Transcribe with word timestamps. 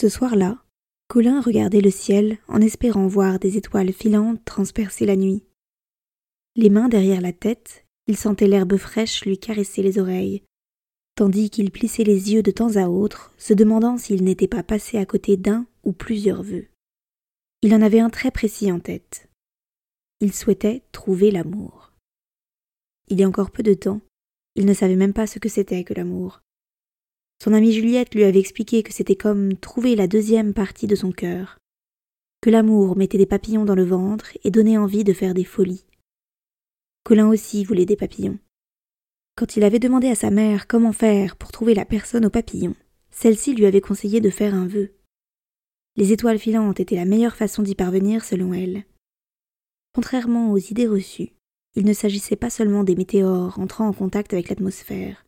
Ce 0.00 0.08
soir-là, 0.08 0.62
Colin 1.08 1.40
regardait 1.40 1.80
le 1.80 1.90
ciel 1.90 2.38
en 2.46 2.60
espérant 2.60 3.08
voir 3.08 3.40
des 3.40 3.56
étoiles 3.56 3.92
filantes 3.92 4.44
transpercer 4.44 5.06
la 5.06 5.16
nuit. 5.16 5.42
Les 6.54 6.70
mains 6.70 6.88
derrière 6.88 7.20
la 7.20 7.32
tête, 7.32 7.84
il 8.06 8.16
sentait 8.16 8.46
l'herbe 8.46 8.76
fraîche 8.76 9.24
lui 9.24 9.38
caresser 9.38 9.82
les 9.82 9.98
oreilles, 9.98 10.44
tandis 11.16 11.50
qu'il 11.50 11.72
plissait 11.72 12.04
les 12.04 12.32
yeux 12.32 12.44
de 12.44 12.52
temps 12.52 12.76
à 12.76 12.86
autre, 12.86 13.32
se 13.38 13.54
demandant 13.54 13.98
s'il 13.98 14.22
n'était 14.22 14.46
pas 14.46 14.62
passé 14.62 14.98
à 14.98 15.04
côté 15.04 15.36
d'un 15.36 15.66
ou 15.82 15.90
plusieurs 15.90 16.44
vœux. 16.44 16.68
Il 17.62 17.74
en 17.74 17.82
avait 17.82 17.98
un 17.98 18.10
très 18.10 18.30
précis 18.30 18.70
en 18.70 18.78
tête. 18.78 19.28
Il 20.20 20.32
souhaitait 20.32 20.84
trouver 20.92 21.32
l'amour. 21.32 21.92
Il 23.08 23.18
y 23.18 23.24
a 23.24 23.28
encore 23.28 23.50
peu 23.50 23.64
de 23.64 23.74
temps, 23.74 24.00
il 24.54 24.64
ne 24.64 24.74
savait 24.74 24.94
même 24.94 25.12
pas 25.12 25.26
ce 25.26 25.40
que 25.40 25.48
c'était 25.48 25.82
que 25.82 25.94
l'amour. 25.94 26.40
Son 27.42 27.52
amie 27.52 27.72
Juliette 27.72 28.14
lui 28.14 28.24
avait 28.24 28.40
expliqué 28.40 28.82
que 28.82 28.92
c'était 28.92 29.16
comme 29.16 29.56
trouver 29.56 29.94
la 29.94 30.08
deuxième 30.08 30.54
partie 30.54 30.86
de 30.86 30.96
son 30.96 31.12
cœur, 31.12 31.58
que 32.40 32.50
l'amour 32.50 32.96
mettait 32.96 33.18
des 33.18 33.26
papillons 33.26 33.64
dans 33.64 33.74
le 33.74 33.84
ventre 33.84 34.36
et 34.42 34.50
donnait 34.50 34.78
envie 34.78 35.04
de 35.04 35.12
faire 35.12 35.34
des 35.34 35.44
folies. 35.44 35.84
Colin 37.04 37.28
aussi 37.28 37.64
voulait 37.64 37.86
des 37.86 37.96
papillons. 37.96 38.38
Quand 39.36 39.56
il 39.56 39.62
avait 39.62 39.78
demandé 39.78 40.08
à 40.08 40.16
sa 40.16 40.30
mère 40.30 40.66
comment 40.66 40.92
faire 40.92 41.36
pour 41.36 41.52
trouver 41.52 41.74
la 41.74 41.84
personne 41.84 42.26
aux 42.26 42.30
papillons, 42.30 42.74
celle-ci 43.10 43.54
lui 43.54 43.66
avait 43.66 43.80
conseillé 43.80 44.20
de 44.20 44.30
faire 44.30 44.54
un 44.54 44.66
vœu. 44.66 44.92
Les 45.96 46.12
étoiles 46.12 46.38
filantes 46.38 46.80
étaient 46.80 46.96
la 46.96 47.04
meilleure 47.04 47.36
façon 47.36 47.62
d'y 47.62 47.74
parvenir 47.74 48.24
selon 48.24 48.52
elle. 48.52 48.84
Contrairement 49.94 50.52
aux 50.52 50.58
idées 50.58 50.86
reçues, 50.86 51.32
il 51.76 51.84
ne 51.84 51.92
s'agissait 51.92 52.36
pas 52.36 52.50
seulement 52.50 52.84
des 52.84 52.96
météores 52.96 53.58
entrant 53.58 53.86
en 53.86 53.92
contact 53.92 54.32
avec 54.32 54.48
l'atmosphère, 54.48 55.24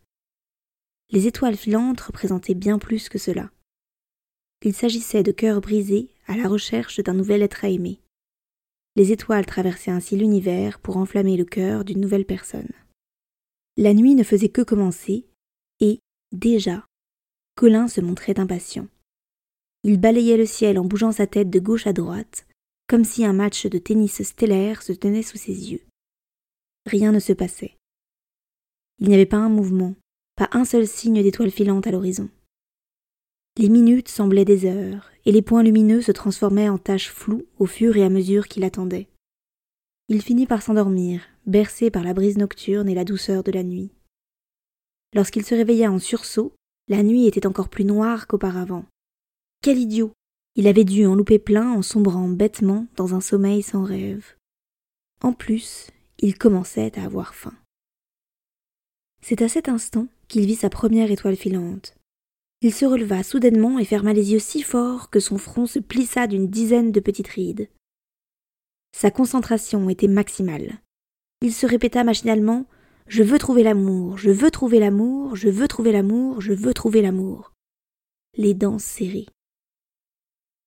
les 1.13 1.27
étoiles 1.27 1.57
filantes 1.57 2.01
représentaient 2.01 2.55
bien 2.55 2.79
plus 2.79 3.09
que 3.09 3.19
cela. 3.19 3.51
Il 4.63 4.75
s'agissait 4.75 5.23
de 5.23 5.33
cœurs 5.33 5.61
brisés 5.61 6.11
à 6.27 6.37
la 6.37 6.49
recherche 6.49 7.01
d'un 7.01 7.15
nouvel 7.15 7.43
être 7.43 7.65
à 7.65 7.69
aimer. 7.69 8.01
Les 8.97 9.13
étoiles 9.13 9.47
traversaient 9.47 9.91
ainsi 9.91 10.17
l'univers 10.17 10.81
pour 10.81 10.97
enflammer 10.97 11.37
le 11.37 11.45
cœur 11.45 11.85
d'une 11.85 12.01
nouvelle 12.01 12.27
personne. 12.27 12.69
La 13.77 13.95
nuit 13.95 14.15
ne 14.15 14.25
faisait 14.25 14.49
que 14.49 14.63
commencer, 14.63 15.27
et, 15.81 16.01
déjà, 16.33 16.85
Colin 17.55 17.89
se 17.89 18.01
montrait 18.01 18.39
impatient. 18.39 18.89
Il 19.85 19.99
balayait 19.99 20.37
le 20.37 20.47
ciel 20.47 20.79
en 20.79 20.85
bougeant 20.85 21.13
sa 21.13 21.27
tête 21.27 21.49
de 21.49 21.59
gauche 21.59 21.87
à 21.87 21.93
droite, 21.93 22.47
comme 22.87 23.05
si 23.05 23.25
un 23.25 23.33
match 23.33 23.67
de 23.67 23.79
tennis 23.79 24.23
stellaire 24.23 24.83
se 24.83 24.93
tenait 24.93 25.23
sous 25.23 25.39
ses 25.39 25.73
yeux. 25.73 25.83
Rien 26.87 27.13
ne 27.13 27.21
se 27.21 27.33
passait. 27.33 27.77
Il 28.99 29.09
n'y 29.09 29.15
avait 29.15 29.25
pas 29.25 29.39
un 29.39 29.49
mouvement, 29.49 29.95
pas 30.41 30.49
un 30.53 30.65
seul 30.65 30.87
signe 30.87 31.23
d'étoile 31.23 31.51
filante 31.51 31.87
à 31.87 31.91
l'horizon. 31.91 32.31
Les 33.59 33.69
minutes 33.69 34.09
semblaient 34.09 34.47
des 34.47 34.65
heures, 34.65 35.11
et 35.27 35.33
les 35.33 35.43
points 35.43 35.63
lumineux 35.63 36.01
se 36.01 36.13
transformaient 36.13 36.71
en 36.71 36.79
taches 36.79 37.11
floues 37.11 37.45
au 37.59 37.67
fur 37.67 37.95
et 37.99 38.03
à 38.03 38.09
mesure 38.09 38.49
qu'il 38.49 38.65
attendait. 38.65 39.07
Il 40.09 40.23
finit 40.23 40.47
par 40.47 40.63
s'endormir, 40.63 41.21
bercé 41.45 41.91
par 41.91 42.03
la 42.05 42.15
brise 42.15 42.39
nocturne 42.39 42.89
et 42.89 42.95
la 42.95 43.05
douceur 43.05 43.43
de 43.43 43.53
la 43.53 43.63
nuit. 43.63 43.91
Lorsqu'il 45.15 45.45
se 45.45 45.55
réveilla 45.55 45.93
en 45.93 45.99
sursaut, 45.99 46.55
la 46.89 47.03
nuit 47.03 47.27
était 47.27 47.47
encore 47.47 47.69
plus 47.69 47.85
noire 47.85 48.27
qu'auparavant. 48.27 48.87
Quel 49.63 49.77
idiot 49.77 50.11
Il 50.57 50.67
avait 50.69 50.85
dû 50.85 51.05
en 51.05 51.17
louper 51.17 51.39
plein 51.39 51.71
en 51.71 51.83
sombrant 51.83 52.31
bêtement 52.31 52.87
dans 52.97 53.15
un 53.15 53.21
sommeil 53.21 53.63
sans 53.63 53.85
rêve. 53.85 54.37
En 55.23 55.35
plus, 55.35 55.89
il 56.19 56.39
commençait 56.39 56.99
à 56.99 57.05
avoir 57.05 57.35
faim. 57.35 57.53
C'est 59.21 59.43
à 59.43 59.49
cet 59.51 59.69
instant 59.69 60.07
qu'il 60.31 60.47
vit 60.47 60.55
sa 60.55 60.71
première 60.71 61.11
étoile 61.11 61.37
filante. 61.37 61.97
Il 62.63 62.73
se 62.73 62.87
releva 62.87 63.23
soudainement 63.23 63.79
et 63.79 63.85
ferma 63.85 64.13
les 64.13 64.33
yeux 64.33 64.39
si 64.39 64.63
fort 64.63 65.11
que 65.11 65.19
son 65.19 65.39
front 65.39 65.67
se 65.67 65.81
plissa 65.81 66.27
d'une 66.27 66.47
dizaine 66.47 66.93
de 66.93 67.01
petites 67.01 67.29
rides. 67.29 67.69
Sa 68.97 69.11
concentration 69.11 69.91
était 69.91 70.09
maximale. 70.09 70.81
Il 71.43 71.53
se 71.53 71.67
répéta 71.67 72.05
machinalement 72.05 72.67
Je 73.09 73.25
veux 73.25 73.39
trouver 73.39 73.65
l'amour, 73.65 74.19
je 74.19 74.31
veux 74.31 74.51
trouver 74.51 74.79
l'amour, 74.79 75.35
je 75.35 75.49
veux 75.49 75.67
trouver 75.67 75.91
l'amour, 75.91 76.41
je 76.41 76.53
veux 76.53 76.75
trouver 76.75 77.03
l'amour. 77.03 77.53
Les 78.37 78.55
dents 78.55 78.79
serrées. 78.79 79.27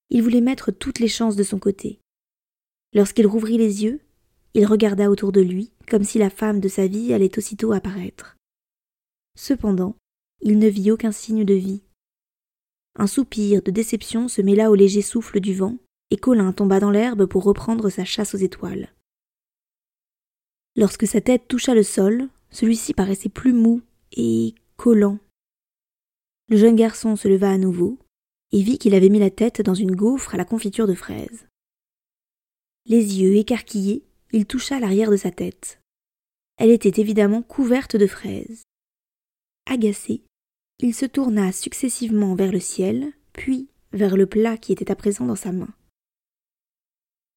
Il 0.09 0.23
voulait 0.23 0.41
mettre 0.41 0.72
toutes 0.72 1.00
les 1.00 1.07
chances 1.07 1.38
de 1.38 1.44
son 1.44 1.59
côté. 1.59 2.00
Lorsqu'il 2.94 3.28
rouvrit 3.28 3.57
les 3.57 3.84
yeux, 3.84 4.02
il 4.56 4.66
regarda 4.66 5.09
autour 5.09 5.31
de 5.31 5.41
lui, 5.41 5.72
comme 5.88 6.03
si 6.03 6.19
la 6.19 6.29
femme 6.29 6.59
de 6.59 6.68
sa 6.68 6.85
vie 6.85 7.13
allait 7.13 7.38
aussitôt 7.38 7.72
apparaître. 7.72 8.35
Cependant, 9.35 9.95
il 10.41 10.59
ne 10.59 10.67
vit 10.67 10.91
aucun 10.91 11.11
signe 11.11 11.45
de 11.45 11.53
vie. 11.53 11.81
Un 12.95 13.07
soupir 13.07 13.61
de 13.63 13.71
déception 13.71 14.27
se 14.27 14.41
mêla 14.41 14.69
au 14.69 14.75
léger 14.75 15.01
souffle 15.01 15.39
du 15.39 15.53
vent, 15.53 15.77
et 16.11 16.17
Colin 16.17 16.53
tomba 16.53 16.79
dans 16.79 16.91
l'herbe 16.91 17.25
pour 17.25 17.43
reprendre 17.43 17.89
sa 17.89 18.05
chasse 18.05 18.35
aux 18.35 18.38
étoiles. 18.39 18.93
Lorsque 20.75 21.07
sa 21.07 21.22
tête 21.22 21.47
toucha 21.47 21.73
le 21.73 21.83
sol, 21.83 22.29
celui-ci 22.51 22.93
paraissait 22.93 23.29
plus 23.29 23.53
mou 23.53 23.81
et 24.11 24.53
collant. 24.77 25.19
Le 26.49 26.57
jeune 26.57 26.75
garçon 26.75 27.16
se 27.16 27.27
leva 27.27 27.49
à 27.49 27.57
nouveau 27.57 27.97
et 28.51 28.61
vit 28.61 28.77
qu'il 28.77 28.93
avait 28.93 29.09
mis 29.09 29.19
la 29.19 29.31
tête 29.31 29.61
dans 29.61 29.73
une 29.73 29.95
gaufre 29.95 30.35
à 30.35 30.38
la 30.38 30.45
confiture 30.45 30.88
de 30.88 30.93
fraises. 30.93 31.47
Les 32.85 33.22
yeux 33.22 33.35
écarquillés, 33.38 34.03
il 34.31 34.45
toucha 34.45 34.79
l'arrière 34.79 35.09
de 35.09 35.17
sa 35.17 35.31
tête. 35.31 35.79
Elle 36.57 36.69
était 36.69 37.01
évidemment 37.01 37.41
couverte 37.41 37.95
de 37.95 38.07
fraises. 38.07 38.63
Agacé, 39.66 40.24
il 40.79 40.94
se 40.94 41.06
tourna 41.06 41.51
successivement 41.51 42.35
vers 42.35 42.51
le 42.51 42.59
ciel, 42.59 43.13
puis 43.31 43.69
vers 43.91 44.18
le 44.18 44.25
plat 44.25 44.57
qui 44.57 44.74
était 44.74 44.91
à 44.91 44.96
présent 44.96 45.25
dans 45.25 45.35
sa 45.35 45.51
main. 45.51 45.74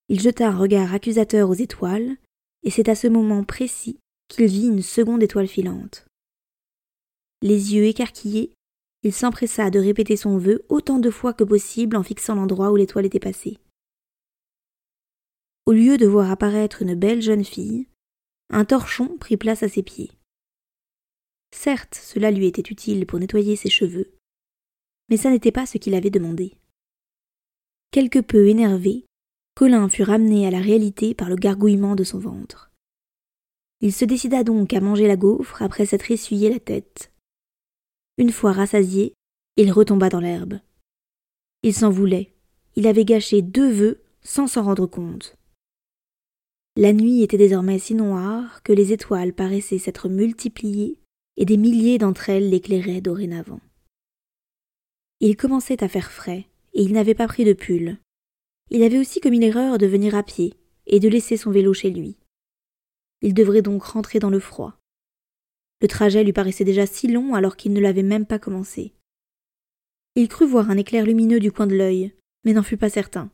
Il 0.08 0.20
jeta 0.20 0.48
un 0.48 0.56
regard 0.56 0.92
accusateur 0.94 1.48
aux 1.48 1.54
étoiles, 1.54 2.16
et 2.62 2.70
c'est 2.70 2.88
à 2.88 2.94
ce 2.94 3.06
moment 3.06 3.44
précis 3.44 3.98
qu'il 4.28 4.46
vit 4.46 4.66
une 4.66 4.82
seconde 4.82 5.22
étoile 5.22 5.46
filante. 5.46 6.06
Les 7.42 7.74
yeux 7.74 7.84
écarquillés, 7.84 8.52
il 9.02 9.12
s'empressa 9.12 9.70
de 9.70 9.78
répéter 9.78 10.16
son 10.16 10.38
vœu 10.38 10.64
autant 10.68 10.98
de 10.98 11.10
fois 11.10 11.32
que 11.32 11.44
possible 11.44 11.96
en 11.96 12.02
fixant 12.02 12.34
l'endroit 12.34 12.72
où 12.72 12.76
l'étoile 12.76 13.06
était 13.06 13.20
passée. 13.20 13.58
Au 15.66 15.72
lieu 15.72 15.96
de 15.98 16.06
voir 16.06 16.30
apparaître 16.30 16.82
une 16.82 16.94
belle 16.94 17.22
jeune 17.22 17.44
fille, 17.44 17.86
un 18.50 18.64
torchon 18.64 19.16
prit 19.18 19.36
place 19.36 19.62
à 19.62 19.68
ses 19.68 19.82
pieds. 19.82 20.10
Certes, 21.66 21.96
cela 22.00 22.30
lui 22.30 22.46
était 22.46 22.70
utile 22.70 23.06
pour 23.06 23.18
nettoyer 23.18 23.56
ses 23.56 23.70
cheveux, 23.70 24.12
mais 25.08 25.16
ça 25.16 25.30
n'était 25.30 25.50
pas 25.50 25.66
ce 25.66 25.78
qu'il 25.78 25.96
avait 25.96 26.10
demandé. 26.10 26.54
Quelque 27.90 28.20
peu 28.20 28.46
énervé, 28.46 29.04
Colin 29.56 29.88
fut 29.88 30.04
ramené 30.04 30.46
à 30.46 30.52
la 30.52 30.60
réalité 30.60 31.12
par 31.12 31.28
le 31.28 31.34
gargouillement 31.34 31.96
de 31.96 32.04
son 32.04 32.20
ventre. 32.20 32.70
Il 33.80 33.92
se 33.92 34.04
décida 34.04 34.44
donc 34.44 34.74
à 34.74 34.80
manger 34.80 35.08
la 35.08 35.16
gaufre 35.16 35.60
après 35.60 35.86
s'être 35.86 36.08
essuyé 36.08 36.50
la 36.50 36.60
tête. 36.60 37.10
Une 38.16 38.30
fois 38.30 38.52
rassasié, 38.52 39.14
il 39.56 39.72
retomba 39.72 40.08
dans 40.08 40.20
l'herbe. 40.20 40.60
Il 41.64 41.74
s'en 41.74 41.90
voulait. 41.90 42.32
Il 42.76 42.86
avait 42.86 43.04
gâché 43.04 43.42
deux 43.42 43.72
vœux 43.72 44.04
sans 44.22 44.46
s'en 44.46 44.62
rendre 44.62 44.86
compte. 44.86 45.36
La 46.76 46.92
nuit 46.92 47.24
était 47.24 47.38
désormais 47.38 47.80
si 47.80 47.96
noire 47.96 48.62
que 48.62 48.72
les 48.72 48.92
étoiles 48.92 49.32
paraissaient 49.32 49.80
s'être 49.80 50.08
multipliées 50.08 51.00
et 51.36 51.44
des 51.44 51.56
milliers 51.56 51.98
d'entre 51.98 52.30
elles 52.30 52.50
l'éclairaient 52.50 53.00
dorénavant. 53.00 53.60
Il 55.20 55.36
commençait 55.36 55.82
à 55.82 55.88
faire 55.88 56.12
frais, 56.12 56.46
et 56.74 56.82
il 56.82 56.92
n'avait 56.92 57.14
pas 57.14 57.26
pris 57.26 57.44
de 57.44 57.52
pull. 57.52 57.98
Il 58.70 58.82
avait 58.82 58.98
aussi 58.98 59.20
commis 59.20 59.38
l'erreur 59.38 59.78
de 59.78 59.86
venir 59.86 60.14
à 60.14 60.22
pied 60.22 60.54
et 60.86 61.00
de 61.00 61.08
laisser 61.08 61.36
son 61.36 61.50
vélo 61.50 61.72
chez 61.72 61.90
lui. 61.90 62.16
Il 63.22 63.34
devrait 63.34 63.62
donc 63.62 63.82
rentrer 63.82 64.18
dans 64.18 64.30
le 64.30 64.40
froid. 64.40 64.78
Le 65.80 65.88
trajet 65.88 66.24
lui 66.24 66.32
paraissait 66.32 66.64
déjà 66.64 66.86
si 66.86 67.08
long 67.08 67.34
alors 67.34 67.56
qu'il 67.56 67.72
ne 67.72 67.80
l'avait 67.80 68.02
même 68.02 68.26
pas 68.26 68.38
commencé. 68.38 68.94
Il 70.14 70.28
crut 70.28 70.48
voir 70.48 70.70
un 70.70 70.76
éclair 70.76 71.04
lumineux 71.04 71.40
du 71.40 71.52
coin 71.52 71.66
de 71.66 71.76
l'œil, 71.76 72.14
mais 72.44 72.52
n'en 72.52 72.62
fut 72.62 72.78
pas 72.78 72.88
certain. 72.88 73.30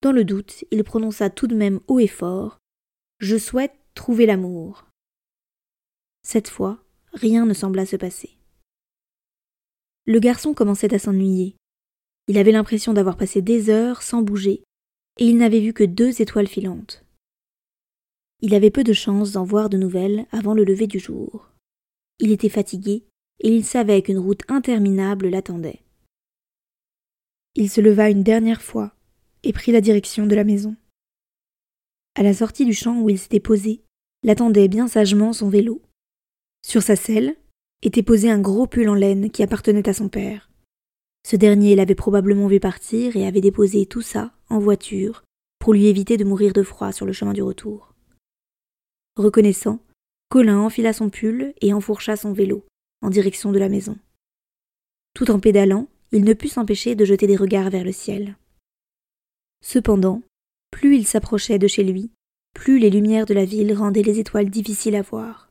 Dans 0.00 0.12
le 0.12 0.24
doute, 0.24 0.64
il 0.70 0.82
prononça 0.82 1.30
tout 1.30 1.46
de 1.46 1.54
même 1.54 1.80
haut 1.86 2.00
et 2.00 2.08
fort 2.08 2.58
Je 3.20 3.36
souhaite 3.36 3.74
trouver 3.94 4.26
l'amour. 4.26 4.86
Cette 6.22 6.48
fois, 6.48 6.82
rien 7.12 7.46
ne 7.46 7.54
sembla 7.54 7.86
se 7.86 7.96
passer. 7.96 8.36
Le 10.06 10.18
garçon 10.18 10.54
commençait 10.54 10.94
à 10.94 10.98
s'ennuyer. 10.98 11.56
Il 12.28 12.38
avait 12.38 12.52
l'impression 12.52 12.92
d'avoir 12.92 13.16
passé 13.16 13.42
des 13.42 13.70
heures 13.70 14.02
sans 14.02 14.22
bouger, 14.22 14.62
et 15.18 15.26
il 15.26 15.36
n'avait 15.36 15.60
vu 15.60 15.72
que 15.72 15.84
deux 15.84 16.22
étoiles 16.22 16.48
filantes. 16.48 17.04
Il 18.40 18.54
avait 18.54 18.70
peu 18.70 18.82
de 18.82 18.92
chance 18.92 19.32
d'en 19.32 19.44
voir 19.44 19.68
de 19.68 19.76
nouvelles 19.76 20.26
avant 20.32 20.54
le 20.54 20.64
lever 20.64 20.86
du 20.86 20.98
jour. 20.98 21.48
Il 22.18 22.32
était 22.32 22.48
fatigué, 22.48 23.04
et 23.40 23.54
il 23.54 23.64
savait 23.64 24.02
qu'une 24.02 24.18
route 24.18 24.42
interminable 24.48 25.28
l'attendait. 25.28 25.82
Il 27.54 27.68
se 27.68 27.80
leva 27.80 28.10
une 28.10 28.22
dernière 28.22 28.62
fois 28.62 28.94
et 29.42 29.52
prit 29.52 29.72
la 29.72 29.80
direction 29.80 30.26
de 30.26 30.34
la 30.34 30.44
maison. 30.44 30.76
À 32.14 32.22
la 32.22 32.34
sortie 32.34 32.64
du 32.64 32.72
champ 32.72 33.00
où 33.00 33.10
il 33.10 33.18
s'était 33.18 33.40
posé, 33.40 33.82
l'attendait 34.22 34.68
bien 34.68 34.88
sagement 34.88 35.32
son 35.32 35.48
vélo. 35.48 35.82
Sur 36.64 36.82
sa 36.82 36.96
selle 36.96 37.36
était 37.82 38.02
posé 38.02 38.30
un 38.30 38.40
gros 38.40 38.66
pull 38.66 38.88
en 38.88 38.94
laine 38.94 39.30
qui 39.30 39.42
appartenait 39.42 39.88
à 39.88 39.92
son 39.92 40.08
père. 40.08 40.50
Ce 41.26 41.36
dernier 41.36 41.76
l'avait 41.76 41.94
probablement 41.94 42.46
vu 42.46 42.60
partir 42.60 43.16
et 43.16 43.26
avait 43.26 43.40
déposé 43.40 43.86
tout 43.86 44.02
ça 44.02 44.32
en 44.48 44.58
voiture 44.58 45.24
pour 45.58 45.74
lui 45.74 45.86
éviter 45.86 46.16
de 46.16 46.24
mourir 46.24 46.52
de 46.52 46.62
froid 46.62 46.92
sur 46.92 47.06
le 47.06 47.12
chemin 47.12 47.32
du 47.32 47.42
retour. 47.42 47.94
Reconnaissant, 49.16 49.80
Colin 50.28 50.58
enfila 50.58 50.92
son 50.92 51.10
pull 51.10 51.52
et 51.60 51.72
enfourcha 51.72 52.16
son 52.16 52.32
vélo 52.32 52.64
en 53.02 53.10
direction 53.10 53.52
de 53.52 53.58
la 53.58 53.68
maison. 53.68 53.98
Tout 55.14 55.30
en 55.30 55.38
pédalant, 55.38 55.88
il 56.10 56.24
ne 56.24 56.32
put 56.32 56.48
s'empêcher 56.48 56.94
de 56.94 57.04
jeter 57.04 57.26
des 57.26 57.36
regards 57.36 57.70
vers 57.70 57.84
le 57.84 57.92
ciel. 57.92 58.36
Cependant, 59.62 60.22
plus 60.70 60.96
il 60.96 61.06
s'approchait 61.06 61.58
de 61.58 61.68
chez 61.68 61.84
lui, 61.84 62.10
plus 62.54 62.78
les 62.78 62.90
lumières 62.90 63.26
de 63.26 63.34
la 63.34 63.44
ville 63.44 63.74
rendaient 63.74 64.02
les 64.02 64.18
étoiles 64.18 64.50
difficiles 64.50 64.96
à 64.96 65.02
voir. 65.02 65.41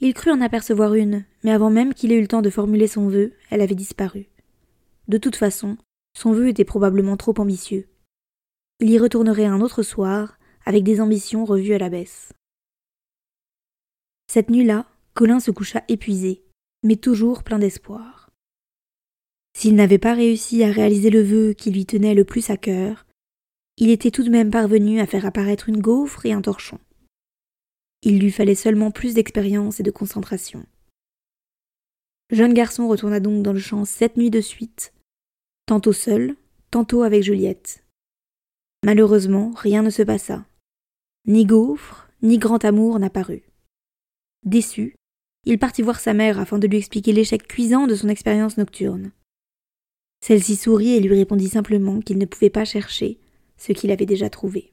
Il 0.00 0.14
crut 0.14 0.32
en 0.32 0.40
apercevoir 0.40 0.94
une, 0.94 1.24
mais 1.44 1.50
avant 1.50 1.70
même 1.70 1.92
qu'il 1.92 2.10
ait 2.10 2.16
eu 2.16 2.22
le 2.22 2.28
temps 2.28 2.40
de 2.40 2.48
formuler 2.48 2.86
son 2.86 3.08
vœu, 3.08 3.34
elle 3.50 3.60
avait 3.60 3.74
disparu. 3.74 4.30
De 5.08 5.18
toute 5.18 5.36
façon, 5.36 5.76
son 6.16 6.32
vœu 6.32 6.48
était 6.48 6.64
probablement 6.64 7.18
trop 7.18 7.34
ambitieux. 7.38 7.86
Il 8.80 8.88
y 8.90 8.98
retournerait 8.98 9.44
un 9.44 9.60
autre 9.60 9.82
soir, 9.82 10.38
avec 10.64 10.84
des 10.84 11.00
ambitions 11.00 11.44
revues 11.44 11.74
à 11.74 11.78
la 11.78 11.90
baisse. 11.90 12.32
Cette 14.26 14.48
nuit-là, 14.48 14.86
Colin 15.12 15.40
se 15.40 15.50
coucha 15.50 15.82
épuisé, 15.88 16.44
mais 16.82 16.96
toujours 16.96 17.42
plein 17.42 17.58
d'espoir. 17.58 18.30
S'il 19.54 19.74
n'avait 19.74 19.98
pas 19.98 20.14
réussi 20.14 20.62
à 20.62 20.70
réaliser 20.70 21.10
le 21.10 21.22
vœu 21.22 21.52
qui 21.52 21.70
lui 21.70 21.84
tenait 21.84 22.14
le 22.14 22.24
plus 22.24 22.48
à 22.48 22.56
cœur, 22.56 23.06
il 23.76 23.90
était 23.90 24.10
tout 24.10 24.22
de 24.22 24.30
même 24.30 24.50
parvenu 24.50 25.00
à 25.00 25.06
faire 25.06 25.26
apparaître 25.26 25.68
une 25.68 25.80
gaufre 25.80 26.24
et 26.24 26.32
un 26.32 26.40
torchon. 26.40 26.78
Il 28.02 28.18
lui 28.18 28.30
fallait 28.30 28.54
seulement 28.54 28.90
plus 28.90 29.14
d'expérience 29.14 29.80
et 29.80 29.82
de 29.82 29.90
concentration. 29.90 30.64
Jeune 32.30 32.54
garçon 32.54 32.88
retourna 32.88 33.20
donc 33.20 33.42
dans 33.42 33.52
le 33.52 33.58
champ 33.58 33.84
sept 33.84 34.16
nuits 34.16 34.30
de 34.30 34.40
suite, 34.40 34.94
tantôt 35.66 35.92
seul, 35.92 36.36
tantôt 36.70 37.02
avec 37.02 37.22
Juliette. 37.22 37.84
Malheureusement, 38.84 39.52
rien 39.56 39.82
ne 39.82 39.90
se 39.90 40.02
passa. 40.02 40.46
Ni 41.26 41.44
gaufre, 41.44 42.08
ni 42.22 42.38
grand 42.38 42.64
amour 42.64 42.98
n'apparut. 42.98 43.42
Déçu, 44.44 44.96
il 45.44 45.58
partit 45.58 45.82
voir 45.82 46.00
sa 46.00 46.14
mère 46.14 46.38
afin 46.38 46.58
de 46.58 46.66
lui 46.66 46.78
expliquer 46.78 47.12
l'échec 47.12 47.46
cuisant 47.46 47.86
de 47.86 47.94
son 47.94 48.08
expérience 48.08 48.56
nocturne. 48.56 49.12
Celle-ci 50.22 50.56
sourit 50.56 50.94
et 50.94 51.00
lui 51.00 51.14
répondit 51.14 51.48
simplement 51.48 52.00
qu'il 52.00 52.18
ne 52.18 52.26
pouvait 52.26 52.50
pas 52.50 52.64
chercher 52.64 53.18
ce 53.56 53.72
qu'il 53.72 53.90
avait 53.90 54.06
déjà 54.06 54.30
trouvé. 54.30 54.69